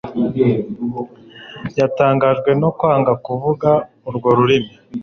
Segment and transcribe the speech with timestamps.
[1.79, 3.69] Yatangajwe no kwanga kuvuga
[4.07, 4.73] urwo ururimi